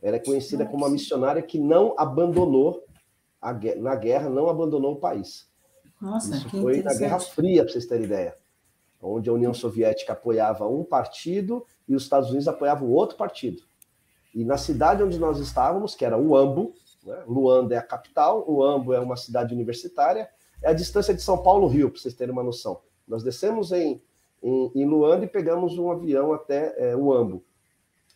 [0.00, 0.70] Ela é conhecida Nossa.
[0.70, 2.84] como uma missionária que não abandonou
[3.42, 5.48] a, na guerra, não abandonou o país.
[6.00, 8.34] Nossa, Isso foi na Guerra Fria, para vocês terem ideia,
[9.02, 13.62] onde a União Soviética apoiava um partido e os Estados Unidos apoiavam outro partido.
[14.34, 17.22] E na cidade onde nós estávamos, que era Uambo, né?
[17.26, 20.28] Luanda é a capital, Uambo é uma cidade universitária,
[20.62, 22.80] é a distância de São Paulo-Rio, para vocês terem uma noção.
[23.08, 24.00] Nós descemos em,
[24.42, 27.42] em, em Luanda e pegamos um avião até é, Uambo.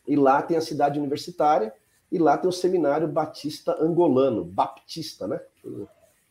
[0.07, 1.73] E lá tem a cidade universitária,
[2.13, 5.41] e lá tem o seminário batista angolano, baptista, né?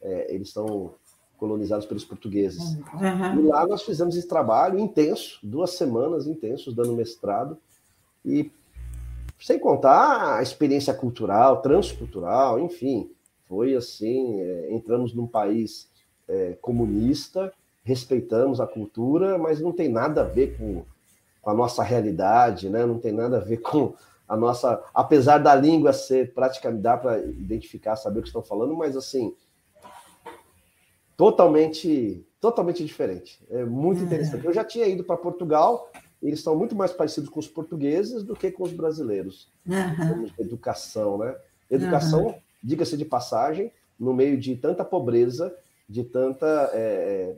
[0.01, 0.93] É, eles estão
[1.37, 2.75] colonizados pelos portugueses.
[2.93, 3.39] Uhum.
[3.39, 7.57] E lá nós fizemos esse trabalho intenso, duas semanas intensos, dando mestrado,
[8.23, 8.49] e
[9.39, 13.11] sem contar a experiência cultural, transcultural, enfim,
[13.47, 15.89] foi assim, é, entramos num país
[16.27, 20.83] é, comunista, respeitamos a cultura, mas não tem nada a ver com,
[21.41, 22.85] com a nossa realidade, né?
[22.85, 23.93] não tem nada a ver com
[24.27, 24.81] a nossa.
[24.93, 29.35] Apesar da língua ser praticamente, dá para identificar, saber o que estão falando, mas assim,
[31.17, 33.39] totalmente, totalmente diferente.
[33.49, 34.05] É muito uhum.
[34.05, 34.45] interessante.
[34.45, 35.89] Eu já tinha ido para Portugal,
[36.23, 39.49] eles são muito mais parecidos com os portugueses do que com os brasileiros.
[39.67, 40.29] Uhum.
[40.39, 41.35] Educação, né?
[41.69, 42.35] Educação, uhum.
[42.63, 45.53] diga-se de passagem, no meio de tanta pobreza,
[45.87, 47.35] de tanta é,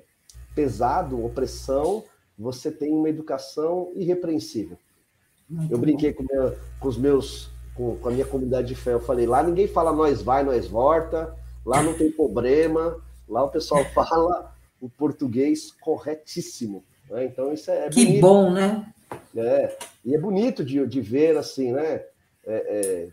[0.54, 2.04] pesado, opressão,
[2.38, 4.78] você tem uma educação irrepreensível.
[5.50, 6.26] Muito eu brinquei com,
[6.80, 8.94] com, os meus, com, com, a minha comunidade de fé.
[8.94, 13.50] Eu falei, lá ninguém fala nós vai, nós volta, lá não tem problema, lá o
[13.50, 16.84] pessoal fala o português corretíssimo.
[17.10, 17.26] Né?
[17.26, 18.22] Então isso é, é Que bonito.
[18.22, 18.86] bom, né?
[19.36, 21.96] É, e é bonito de, de ver assim, né?
[21.96, 22.08] É,
[22.48, 23.08] é,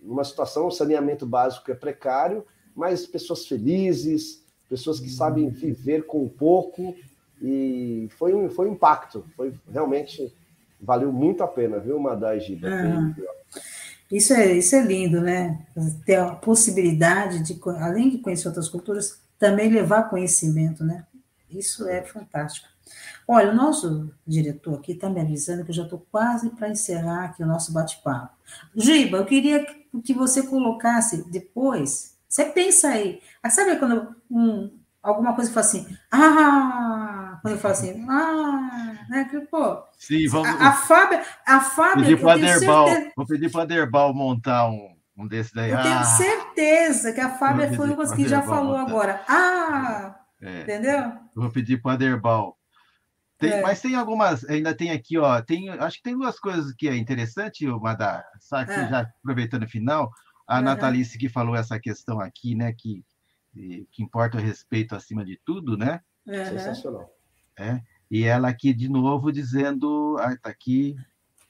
[0.00, 6.28] numa situação, o saneamento básico é precário, mas pessoas felizes, pessoas que sabem viver com
[6.28, 6.94] pouco,
[7.40, 10.32] e foi um, foi um impacto, foi realmente
[10.80, 12.68] valeu muito a pena, viu, Madá e Giba?
[12.68, 13.14] Uhum.
[14.10, 15.64] Isso é, isso é lindo, né?
[16.04, 21.06] Ter a possibilidade de, além de conhecer outras culturas, também levar conhecimento, né?
[21.50, 22.68] Isso é fantástico.
[23.26, 27.26] Olha, o nosso diretor aqui está me avisando que eu já estou quase para encerrar
[27.26, 28.34] aqui o nosso bate-papo.
[28.74, 29.64] Giba, eu queria
[30.04, 34.70] que você colocasse depois, você pensa aí, ah, sabe quando um,
[35.02, 40.48] alguma coisa fala assim, ah, quando eu falo assim, ah, né, que, pô, Sim, vamos,
[40.48, 44.68] a, a Fábia, a Fábia, pedir para Aderbal, certeza, vou pedir para a Aderbal montar
[44.68, 45.70] um, um desse daí.
[45.70, 48.90] Eu ah, tenho certeza que a Fábia foi uma que já falou montar.
[48.90, 51.12] agora, ah, é, entendeu?
[51.34, 52.56] Vou pedir para a Aderbal.
[53.42, 53.60] Tem, é.
[53.60, 56.96] Mas tem algumas, ainda tem aqui, ó, tem, acho que tem duas coisas que é
[56.96, 58.88] interessante, Madá, só que é.
[58.88, 60.12] já aproveitando o final,
[60.46, 60.62] a uhum.
[60.62, 63.04] Natalice que falou essa questão aqui, né, que
[63.54, 66.00] que importa o respeito acima de tudo, né?
[66.26, 66.34] Uhum.
[66.34, 67.14] Sensacional.
[67.58, 70.96] É, e ela aqui de novo dizendo, ah, tá aqui,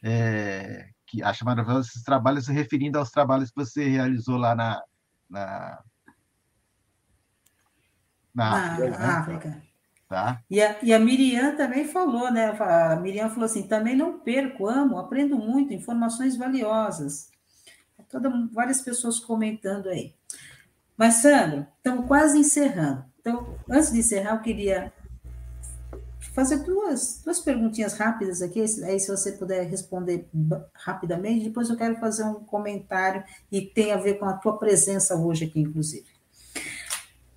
[0.03, 4.83] é, que acha maravilhoso esses trabalhos, se referindo aos trabalhos que você realizou lá na,
[5.31, 5.79] na,
[8.35, 8.99] na, na África.
[8.99, 9.07] Né?
[9.07, 9.72] África.
[10.13, 10.43] Tá?
[10.51, 12.55] E, a, e a Miriam também falou, né?
[12.61, 17.31] A Miriam falou assim: também não perco, amo, aprendo muito, informações valiosas.
[18.11, 20.15] Toda, várias pessoas comentando aí.
[20.99, 23.07] Mas, Sandro, estamos quase encerrando.
[23.19, 24.93] Então, antes de encerrar, eu queria
[26.35, 30.29] fazer duas, duas perguntinhas rápidas aqui, aí se você puder responder
[30.75, 35.17] rapidamente, depois eu quero fazer um comentário e tem a ver com a tua presença
[35.17, 36.05] hoje aqui, inclusive.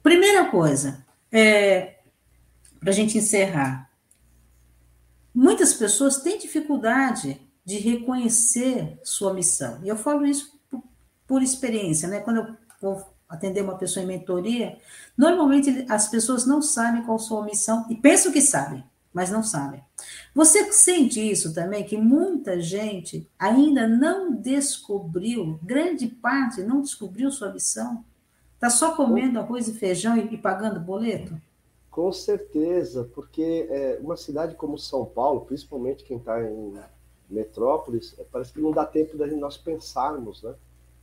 [0.03, 1.94] Primeira coisa, é,
[2.85, 3.89] para a gente encerrar,
[5.33, 10.83] muitas pessoas têm dificuldade de reconhecer sua missão, e eu falo isso por,
[11.25, 12.19] por experiência, né?
[12.19, 14.77] Quando eu vou atender uma pessoa em mentoria,
[15.17, 19.83] normalmente as pessoas não sabem qual sua missão e pensam que sabem, mas não sabem.
[20.35, 27.51] Você sente isso também, que muita gente ainda não descobriu, grande parte não descobriu sua
[27.51, 28.05] missão?
[28.53, 31.35] Está só comendo arroz e feijão e, e pagando boleto?
[31.95, 36.73] Com certeza, porque é, uma cidade como São Paulo, principalmente quem está em
[37.29, 40.53] metrópolis, é, parece que não dá tempo da nós pensarmos, né?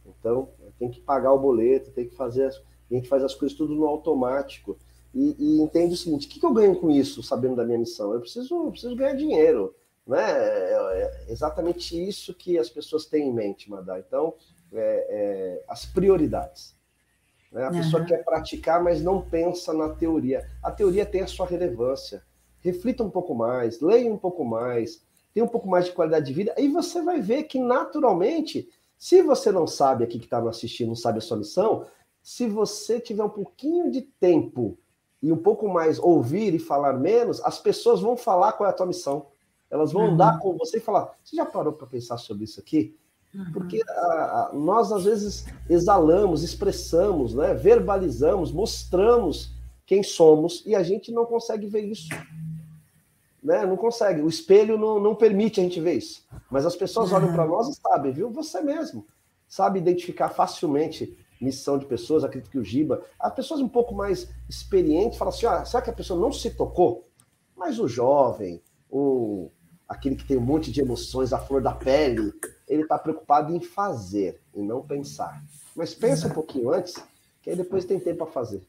[0.05, 2.45] Então, tem que pagar o boleto, tem que fazer.
[2.45, 4.77] As, a gente faz as coisas tudo no automático.
[5.15, 7.79] E, e entende o seguinte: o que, que, eu ganho com isso, sabendo da minha
[7.79, 8.13] missão?
[8.13, 9.75] Eu preciso, eu preciso ganhar dinheiro.
[10.07, 10.21] Né?
[10.21, 13.99] É, é exatamente isso que as pessoas têm em mente, Madá.
[13.99, 14.35] Então,
[14.71, 16.77] é, é, as prioridades.
[17.53, 17.65] Né?
[17.65, 17.77] A uhum.
[17.79, 20.49] pessoa quer praticar, mas não pensa na teoria.
[20.63, 22.23] A teoria tem a sua relevância.
[22.61, 25.03] Reflita um pouco mais, leia um pouco mais,
[25.35, 28.69] tenha um pouco mais de qualidade de vida, aí você vai ver que naturalmente
[29.03, 31.87] se você não sabe aqui que está assistindo, não sabe a sua missão,
[32.23, 34.79] se você tiver um pouquinho de tempo
[35.21, 38.75] e um pouco mais ouvir e falar menos, as pessoas vão falar qual é a
[38.75, 39.27] tua missão.
[39.69, 40.13] Elas vão uhum.
[40.13, 42.97] andar com você e falar: Você já parou para pensar sobre isso aqui?
[43.53, 49.55] Porque a, a, nós, às vezes, exalamos, expressamos, né, verbalizamos, mostramos
[49.87, 52.09] quem somos e a gente não consegue ver isso
[53.43, 53.67] né?
[53.67, 54.23] Não consegue.
[54.23, 56.25] O espelho não, não permite a gente ver isso.
[56.51, 57.17] Mas as pessoas uhum.
[57.17, 58.31] olham para nós e sabem, viu?
[58.31, 59.07] Você mesmo
[59.49, 62.23] sabe identificar facilmente missão de pessoas.
[62.23, 65.91] Acredito que o Giba, as pessoas um pouco mais experientes falam assim: ah, será que
[65.91, 67.09] a pessoa não se tocou?
[67.57, 69.51] Mas o jovem, o
[69.89, 72.33] aquele que tem um monte de emoções, a flor da pele,
[72.73, 75.45] ele está preocupado em fazer e não pensar.
[75.77, 76.95] Mas pensa um pouquinho antes,
[77.43, 78.63] que aí depois tem tempo para fazer.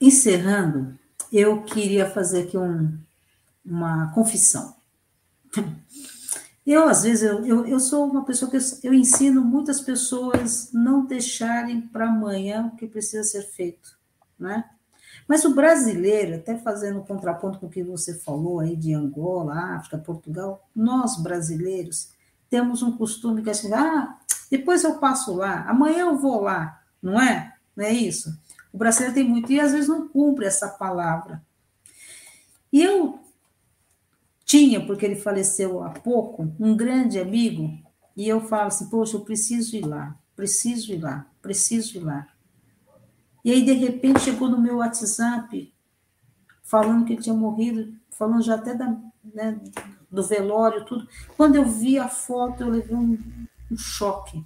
[0.00, 0.96] Encerrando,
[1.32, 2.96] eu queria fazer aqui um,
[3.64, 4.76] uma confissão.
[6.64, 10.72] Eu, às vezes, eu, eu, eu, sou uma pessoa que eu, eu ensino muitas pessoas
[10.72, 13.96] não deixarem para amanhã o que precisa ser feito,
[14.38, 14.68] né?
[15.28, 19.76] Mas o brasileiro, até fazendo um contraponto com o que você falou aí de Angola,
[19.76, 22.10] África, Portugal, nós brasileiros
[22.48, 24.18] temos um costume que é assim, ah,
[24.50, 27.54] depois eu passo lá, amanhã eu vou lá, não é?
[27.74, 28.38] Não é isso?
[28.72, 31.42] O brasileiro tem muito, e às vezes não cumpre essa palavra.
[32.72, 33.18] E eu
[34.44, 37.68] tinha, porque ele faleceu há pouco, um grande amigo,
[38.16, 42.28] e eu falo assim, poxa, eu preciso ir lá, preciso ir lá, preciso ir lá.
[43.46, 45.72] E aí, de repente, chegou no meu WhatsApp,
[46.64, 49.60] falando que ele tinha morrido falando já até da, né,
[50.10, 51.06] do velório, tudo.
[51.36, 53.16] Quando eu vi a foto, eu levei um,
[53.70, 54.44] um choque.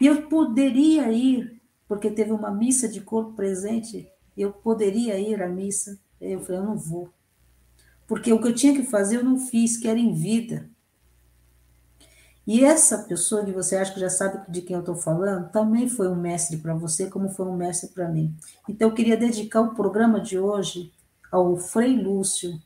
[0.00, 5.48] E eu poderia ir, porque teve uma missa de corpo presente, eu poderia ir à
[5.48, 5.98] missa.
[6.20, 7.08] Eu falei, eu não vou.
[8.06, 10.69] Porque o que eu tinha que fazer eu não fiz, que era em vida.
[12.46, 15.88] E essa pessoa que você acha que já sabe de quem eu estou falando, também
[15.88, 18.34] foi um mestre para você, como foi um mestre para mim.
[18.68, 20.92] Então, eu queria dedicar o programa de hoje
[21.30, 22.60] ao Frei Lúcio,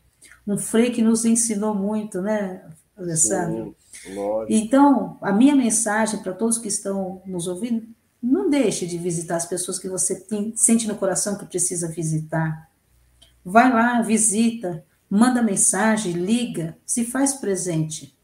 [0.47, 2.65] um Frei que nos ensinou muito, né,
[2.97, 3.75] Alessandro?
[3.93, 7.87] Sim, então, a minha mensagem para todos que estão nos ouvindo,
[8.23, 12.71] não deixe de visitar as pessoas que você tem, sente no coração que precisa visitar.
[13.45, 18.15] Vai lá, visita, manda mensagem, liga, se faz presente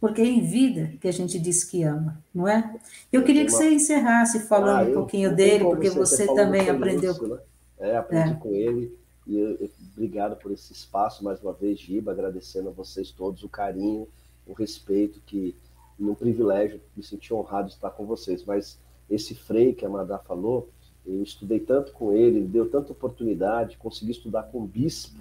[0.00, 2.78] porque é em vida que a gente diz que ama, não é?
[3.12, 7.12] Eu queria que você encerrasse falando ah, um pouquinho dele, porque você, você também aprendeu.
[7.12, 7.38] Isso, né?
[7.78, 8.34] É, aprendi é.
[8.34, 12.72] com ele, e eu, eu, obrigado por esse espaço mais uma vez, Giba, agradecendo a
[12.72, 14.08] vocês todos o carinho,
[14.46, 15.54] o respeito, que
[15.98, 20.18] um privilégio, me senti honrado de estar com vocês, mas esse Frei que a Madá
[20.18, 20.70] falou,
[21.06, 25.20] eu estudei tanto com ele, ele deu tanta oportunidade, consegui estudar com o bispo,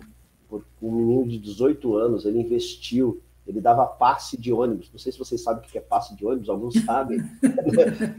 [0.81, 4.91] um menino de 18 anos, ele investiu, ele dava passe de ônibus.
[4.91, 7.17] Não sei se vocês sabem o que é passe de ônibus, alguns sabem.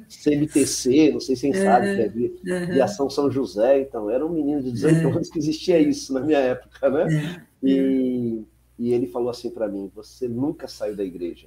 [0.09, 3.81] CMTC, não sei se vocês sabem, que é via, Viação São José.
[3.81, 7.47] Então, era um menino de 18 anos que existia isso na minha época, né?
[7.63, 8.43] E,
[8.77, 11.47] e ele falou assim para mim: Você nunca saiu da igreja.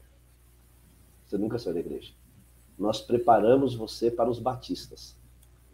[1.26, 2.14] Você nunca saiu da igreja.
[2.80, 5.18] Nós preparamos você para os batistas.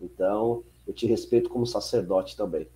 [0.02, 2.68] Então, eu te respeito como sacerdote também.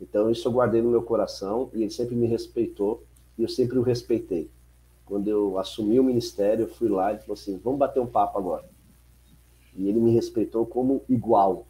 [0.00, 3.02] Então, isso eu guardei no meu coração e ele sempre me respeitou
[3.36, 4.48] e eu sempre o respeitei
[5.06, 8.38] quando eu assumi o ministério, eu fui lá e falou assim: vamos bater um papo
[8.38, 8.68] agora.
[9.74, 11.66] E ele me respeitou como igual.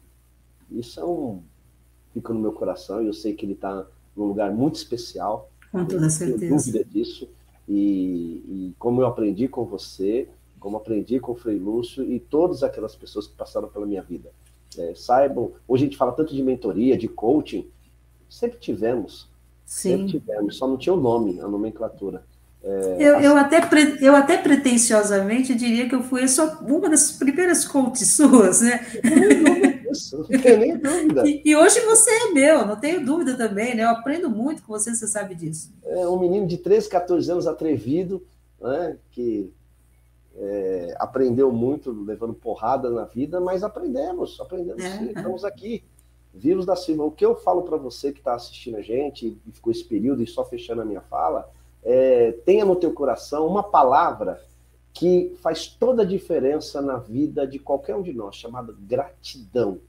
[0.69, 1.43] Isso é um.
[2.13, 5.51] fica no meu coração e eu sei que ele está num lugar muito especial.
[5.71, 6.49] Com toda certeza.
[6.49, 7.29] Não dúvida disso.
[7.69, 10.27] E, e, como eu aprendi com você,
[10.59, 14.31] como aprendi com o Frei Lúcio e todas aquelas pessoas que passaram pela minha vida.
[14.77, 17.69] É, saibam, hoje a gente fala tanto de mentoria, de coaching,
[18.29, 19.29] sempre tivemos.
[19.65, 19.89] Sim.
[19.89, 22.25] Sempre tivemos, só não tinha o nome, a nomenclatura.
[22.67, 23.61] É, eu, eu, até,
[24.01, 28.85] eu até pretensiosamente diria que eu fui só uma das primeiras coaches suas, né?
[29.89, 31.25] Isso, não tenho nem dúvida.
[31.25, 33.83] E, e, hoje você é meu, não tenho dúvida também, né?
[33.83, 35.71] Eu aprendo muito com você, você sabe disso.
[35.85, 38.21] É um menino de 13, 14 anos atrevido,
[38.59, 38.97] né?
[39.11, 39.49] Que
[40.35, 45.85] é, aprendeu muito, levando porrada na vida, mas aprendemos, aprendemos é, sim, estamos aqui.
[46.33, 47.05] Vivos da Silva.
[47.05, 50.21] O que eu falo para você que está assistindo a gente e ficou esse período
[50.21, 51.49] e só fechando a minha fala
[51.83, 54.41] é, tenha no teu coração uma palavra
[54.93, 59.79] que faz toda a diferença na vida de qualquer um de nós, chamada gratidão.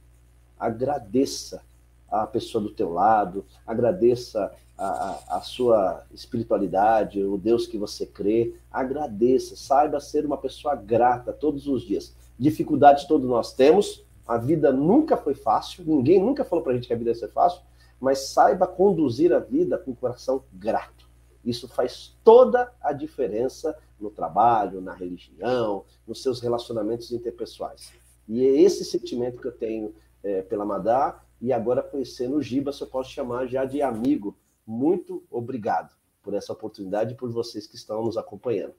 [0.59, 1.62] Agradeça
[2.11, 8.55] a pessoa do teu lado, agradeça a, a, sua espiritualidade, o Deus que você crê,
[8.70, 12.14] agradeça, saiba ser uma pessoa grata todos os dias.
[12.38, 16.87] Dificuldades todos nós temos, a vida nunca foi fácil, ninguém nunca falou para a gente
[16.87, 17.61] que a vida ia ser fácil,
[18.01, 20.97] mas saiba conduzir a vida com o coração grato.
[21.48, 27.92] Isso faz toda a diferença no trabalho, na religião, nos seus relacionamentos interpessoais.
[28.28, 32.72] E é esse sentimento que eu tenho é, pela Madá, e agora conhecendo o Giba,
[32.72, 34.37] se eu posso chamar já de amigo.
[34.66, 38.74] Muito obrigado por essa oportunidade e por vocês que estão nos acompanhando.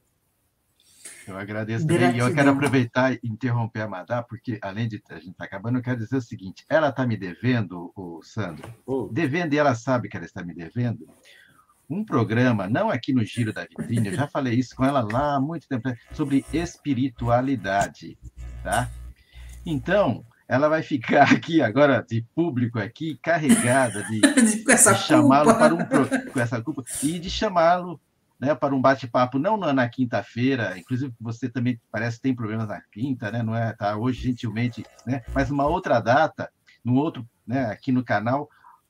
[1.27, 2.15] Eu agradeço também.
[2.15, 5.45] E eu quero aproveitar e interromper a Madá, porque além de a gente estar tá
[5.45, 9.07] acabando, eu quero dizer o seguinte: ela está me devendo, o Sandro, hum.
[9.11, 11.07] devendo, e ela sabe que ela está me devendo,
[11.89, 15.35] um programa, não aqui no Giro da Vitrine, eu já falei isso com ela lá
[15.35, 18.17] há muito tempo, sobre espiritualidade,
[18.63, 18.89] tá?
[19.65, 24.21] Então, ela vai ficar aqui agora de público aqui carregada de,
[24.65, 25.85] de chamá-lo para um
[26.31, 27.99] com essa culpa e de chamá-lo
[28.39, 32.81] né, para um bate-papo não na quinta-feira, inclusive você também parece que tem problemas na
[32.91, 33.73] quinta, né, não é?
[33.73, 36.49] Tá hoje gentilmente, né, mas uma outra data,
[36.83, 38.49] no outro, né, aqui no canal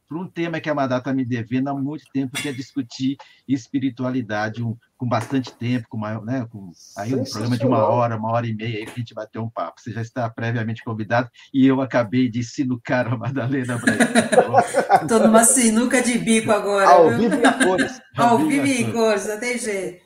[0.10, 3.16] para um tema que a Madá está me devendo há muito tempo, que é discutir
[3.48, 8.18] espiritualidade um, com bastante tempo, com, uma, né, com aí um programa de uma hora,
[8.18, 9.80] uma hora e meia, aí a gente vai ter um papo.
[9.80, 15.44] Você já está previamente convidado e eu acabei de sinucar a Madalena para Estou numa
[15.44, 16.90] sinuca de bico agora.
[16.90, 18.02] Ao vivo e a cores.
[18.18, 20.04] Ao vivo e a cores, não tem jeito.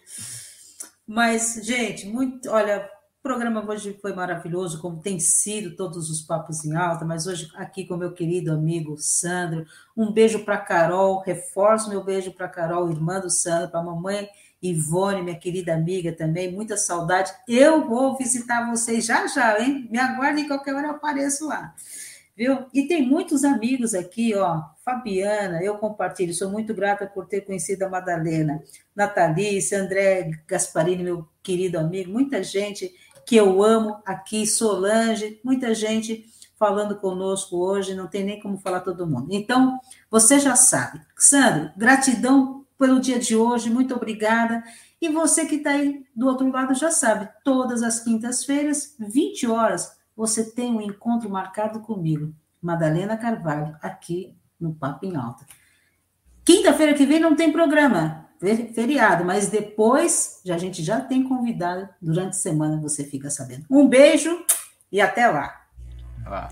[1.07, 2.89] Mas, gente, muito, olha,
[3.23, 7.49] o programa hoje foi maravilhoso, como tem sido todos os papos em alta, mas hoje
[7.55, 9.65] aqui com meu querido amigo Sandro.
[9.95, 14.27] Um beijo para Carol, reforço meu beijo para Carol, irmã do Sandro, para a mamãe
[14.61, 17.31] Ivone, minha querida amiga também, muita saudade.
[17.47, 19.87] Eu vou visitar vocês já já, hein?
[19.89, 21.73] Me aguardem, qualquer hora eu apareço lá.
[22.35, 22.65] viu?
[22.73, 24.63] E tem muitos amigos aqui, ó.
[24.83, 28.61] Fabiana, eu compartilho, sou muito grata por ter conhecido a Madalena,
[28.93, 32.93] Natalice, André Gasparini, meu querido amigo, muita gente
[33.25, 36.25] que eu amo aqui, Solange, muita gente
[36.57, 39.27] falando conosco hoje, não tem nem como falar todo mundo.
[39.31, 41.01] Então, você já sabe.
[41.17, 44.63] Sandro, gratidão pelo dia de hoje, muito obrigada.
[45.01, 49.97] E você que está aí do outro lado já sabe, todas as quintas-feiras, 20 horas,
[50.15, 55.45] você tem um encontro marcado comigo, Madalena Carvalho, aqui no Papo em Alta.
[56.45, 58.22] Quinta-feira que vem não tem programa,
[58.73, 61.87] feriado, mas depois já, a gente já tem convidado.
[62.01, 63.65] Durante a semana você fica sabendo.
[63.69, 64.45] Um beijo
[64.91, 65.61] e até lá.
[66.21, 66.49] Até lá.